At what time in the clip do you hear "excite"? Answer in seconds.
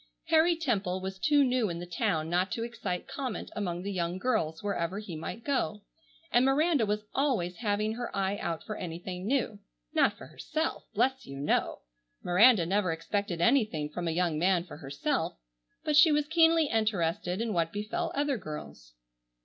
2.63-3.07